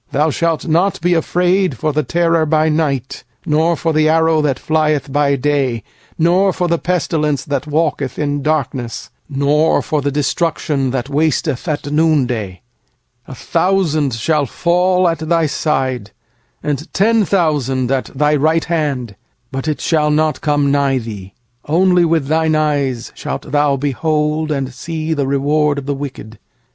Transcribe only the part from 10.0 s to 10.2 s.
the